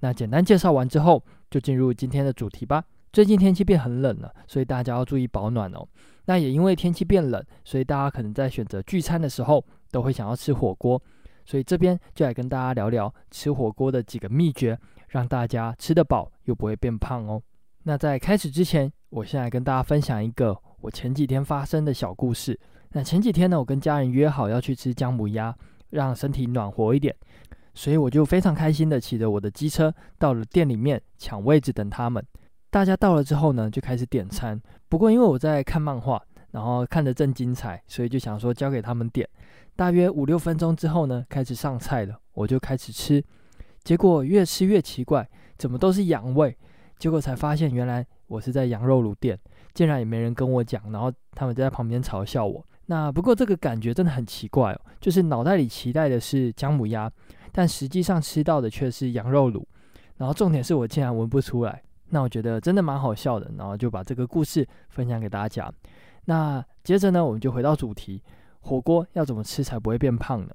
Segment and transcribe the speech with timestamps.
[0.00, 2.84] 那简单介绍完之后，就进入今天的主题吧。
[3.12, 5.86] 最近天气变很冷了，所以大家要注意保暖哦。
[6.26, 11.00] 那也因为天气变冷，所以大家可能在选择聚餐的时候，都会想要吃火锅。
[11.44, 14.78] 所以这边就来跟大家聊聊吃火锅的几个秘诀，
[15.08, 17.40] 让大家吃得饱又不会变胖哦。
[17.84, 22.58] 那在开始之前，我先来跟大家分享一个我前几天发生的小故事。
[22.90, 25.56] 那前几天呢，我跟家人约好要去吃姜母鸭，
[25.90, 27.14] 让身体暖和一点，
[27.76, 32.24] 所以我就非常开心的骑着我的机车到了店里面抢位置等他们。
[32.70, 34.60] 大家到了之后呢，就开始点餐。
[34.88, 36.20] 不过因为我在看漫画，
[36.52, 39.28] 然后看得正精彩，所以就想说交给他们点。
[39.76, 43.22] 大约五六分钟之后呢，开始上菜了，我就开始吃。
[43.84, 46.56] 结果越吃越奇怪，怎么都是羊味？
[46.98, 49.38] 结果才发现原来我是在羊肉炉店，
[49.74, 52.66] 竟然也没人跟我讲，然后他们就在旁边嘲笑我。
[52.86, 57.10] 那不过这个感觉真的很奇怪哦，就是脑袋里期待的是姜母鸭，
[57.56, 59.64] 但实际上吃到的却是羊肉卤。
[60.18, 61.82] 然后重点是我竟然闻不出来。
[62.10, 65.72] 那我觉得真的蛮好笑的，然后就把这个故事分享给大家。
[66.26, 68.22] 那接着呢，我们就回到主题，
[68.60, 70.50] 火锅要怎么吃才不会变胖呢？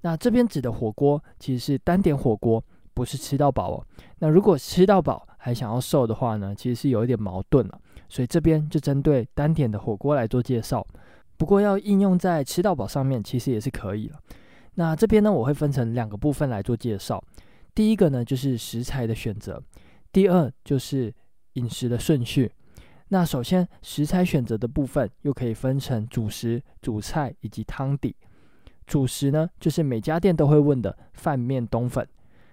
[0.00, 2.62] 那这边指的火锅其实是单点火锅，
[2.94, 3.86] 不是吃到饱哦。
[4.18, 7.80] 那如果吃到饱还想要瘦的话呢，其实是有一点矛盾了。
[8.08, 10.84] 所以这边就针对单点的火锅来做介绍。
[11.36, 14.18] 不过要应用在吃到饱上面，其实也是可以了。
[14.74, 17.22] 那这边呢，我会分成两个部分来做介绍。
[17.74, 19.62] 第一个呢，就是食材的选择。
[20.12, 21.14] 第二就是
[21.54, 22.50] 饮食的顺序。
[23.08, 28.14] 那首先食材选择的部分又可以分成主食、主菜以及汤底。
[28.86, 32.06] 主食呢，就是每家店都会问的饭、面、冬粉。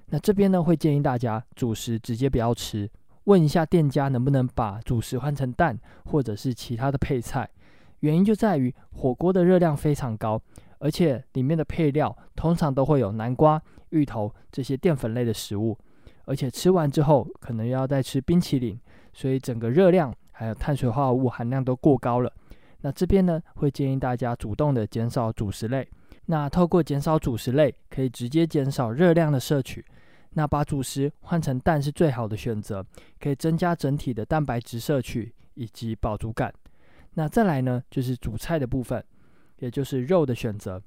[0.07, 2.89] 那这边呢，会建议大家主食直接不要吃，
[3.25, 7.49] 问一下店家能不能把主食换成蛋或者是其他的配菜。
[8.01, 10.39] 原因就在于火锅的热量非常高，
[10.79, 15.77] 而且里面的配料通常都会有南瓜、芋头这些淀粉类的食物。
[16.25, 18.77] 而且吃完之后，可能又要再吃冰淇淋，
[19.13, 22.31] 所以整个热量还有碳水化合物含量都过高了。
[22.81, 25.87] 那这边呢，会建议大家主动的减少主食类。
[26.25, 29.83] 那透过减少主食类，可以直接减少热量的摄取。
[30.31, 32.85] 那把主食换成蛋是最好的选择，
[33.19, 36.53] 可以增加整体的蛋白质摄取以及饱足感。
[37.13, 39.03] 那再来呢，就是主菜的部分，
[39.59, 40.81] 也就是肉的选择，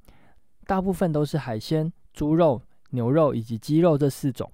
[0.66, 2.60] 大部分都是海鲜、猪肉、
[2.90, 4.50] 牛肉以及鸡肉这四种。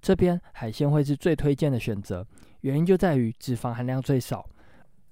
[0.00, 2.26] 这边海鲜会是最推荐的选择，
[2.60, 4.46] 原因就在于脂肪含量最少，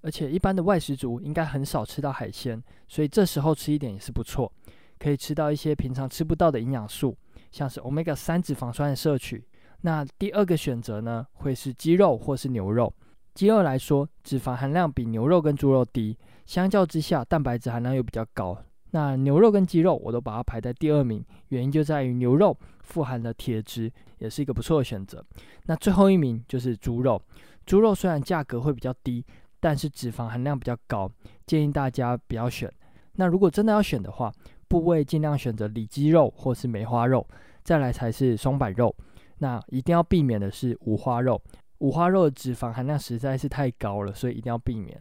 [0.03, 4.53] 而且一般的外食族应该很少吃到海鲜，所以这时候吃一点也是不错，
[4.99, 7.17] 可以吃到一些平常吃不到的营养素，
[7.51, 9.43] 像是 Omega 三脂肪酸的摄取。
[9.81, 12.93] 那第二个选择呢，会是鸡肉或是牛肉。
[13.35, 18.57] 鸡肉来说，脂肪含量比牛肉跟猪肉低，相较之下，蛋白质含量又比较高。
[18.91, 25.25] 那牛肉跟鸡肉我都把它排在第二名，原因就在于牛肉富含了铁质，也是一个不错的选择。
[25.65, 27.21] 那最后一名就是猪肉，
[27.65, 29.25] 猪肉虽然价格会比较低，
[29.61, 31.11] 但是脂肪含量比较高，
[31.47, 32.71] 建议大家不要选。
[33.15, 34.31] 那如果真的要选的话，
[34.69, 37.27] 部位尽量选择里脊肉或是梅花肉，
[37.63, 38.95] 再来才是松板肉。
[39.39, 41.41] 那一定要避免的是五花肉，
[41.79, 45.01] 五花肉的脂肪含量实在是太高了，所以一定要避免。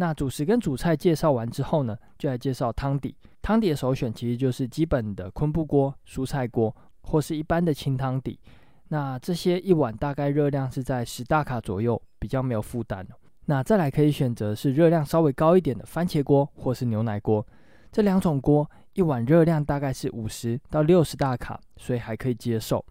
[0.00, 3.14] 那主食跟主菜介绍完之后呢，就来介绍汤底。
[3.42, 8.40] 汤底的首选其实就是基本的昆布锅、蔬菜锅，或是一般的清汤底。
[8.88, 13.06] 那这些一碗大概热量是在十大卡左右，比较没有负担。
[13.44, 17.46] 那再来可以选择是热量稍微高一点的番茄锅或是牛奶锅。
[17.92, 22.82] 这两种锅一碗热量大概是五十到六十大卡，所以还可以接受。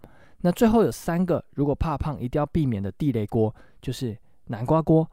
[0.41, 3.51] 那最后有三个，如果怕胖一定要避免的地雷锅，
[3.81, 5.09] 就是南瓜锅。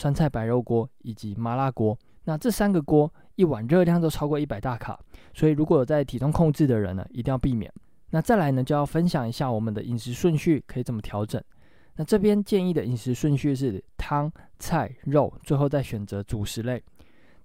[0.00, 1.94] 酸菜白肉锅以及麻辣锅，
[2.24, 4.98] 那这三个锅一碗热量都超过一百大卡，
[5.34, 7.70] 所以如果有在体重控制的人呢，一定要避免。
[8.08, 11.38] 那再来呢，就要分享一下我们的饮食顺序可以怎么调整。
[11.96, 16.82] 那这边建议的饮食顺序是汤、菜、肉，最后再选择主食类。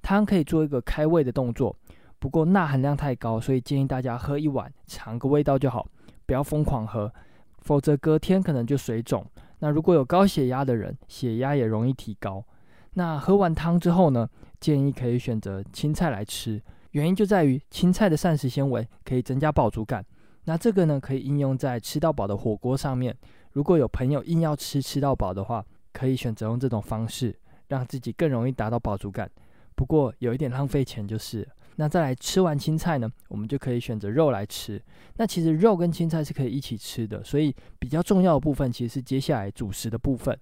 [0.01, 1.75] 汤可以做一个开胃的动作，
[2.19, 5.85] 不过钠含量太高，所以建议大家喝一碗尝个味道就好，
[6.25, 7.13] 不要疯狂喝，
[7.59, 9.25] 否则隔天可能就水肿。
[9.65, 12.45] 那如果有高血压的人，血压也容易提高。
[12.93, 14.29] 那喝完汤之后呢，
[14.59, 20.05] 建议可以选择青菜来吃，原因就在于青菜的膳食纤维可以增加饱足感。
[20.43, 23.17] 那这个呢，可以应用在吃到饱的火锅上面。
[23.53, 27.35] 如果有朋友硬要吃吃到饱的话，可以选择用这种方式，
[27.67, 29.27] 让自己更容易达到饱足感。
[29.73, 31.47] 不过有一点浪费钱就是。
[31.77, 34.81] 那再来吃完青菜呢，我们就可以选择肉来吃。
[35.17, 40.37] 那其实肉跟青菜是可以一起吃的，所以比较重要的部分其实是接下来主食的部分。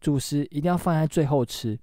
[0.00, 1.78] 主食一定要放在最后吃。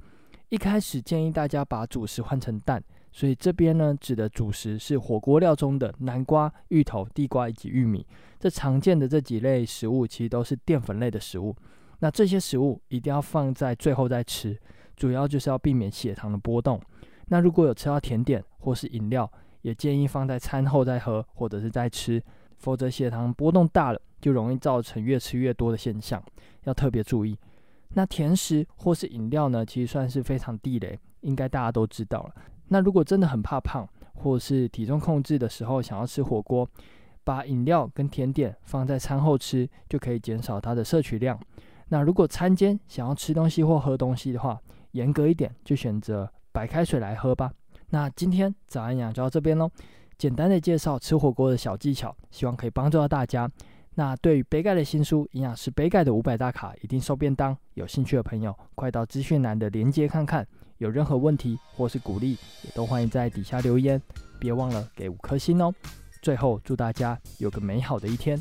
[0.49, 8.05] 一开始建议大家把主食换成蛋，所以这边呢指的主食是火锅料中的南瓜、芋头、地瓜以及玉米。
[8.39, 11.55] 这常见的这几类食物其实都是淀粉类的食物。
[11.99, 14.57] 那这些食物一定要放在最后再吃，
[14.95, 16.81] 主要就是要避免血糖的波动。
[17.27, 19.29] 那如果有吃到甜点或是饮料，
[19.61, 22.23] 也建议放在餐后再喝，或者是再吃，
[22.57, 26.23] 否则血糖波动大了，就容易造成越吃越多的现象，
[26.65, 27.37] 要特别注意。
[27.95, 32.35] 那甜食或是饮料呢，其实算是非常地雷，应该大家都知道了。
[32.67, 36.69] 那如果真的很怕胖，或是体重控制的时候想要吃火锅，
[37.23, 41.39] 把饮料跟甜点放在餐后吃，就可以减少它的摄取量。
[41.87, 44.59] 那如果餐间想要吃东西或喝东西的话，
[44.91, 46.29] 严格一点，就选择。
[46.51, 47.51] 白开水来喝吧。
[47.89, 49.69] 那今天早安营养就到这边喽，
[50.17, 53.49] 简单的介绍吃火锅的小技巧，希望可以帮助到大家。
[53.95, 60.47] 那对于杯盖的新书《营养师杯盖的五百大卡一定瘦便当》，有兴趣的朋友快到资讯栏的链接看看。
[60.77, 64.01] 有任何问题或是鼓励，也都欢迎在底下留言。
[64.39, 65.73] 别忘了给五颗星哦。
[66.21, 68.39] 最后祝大家有个美好的一天。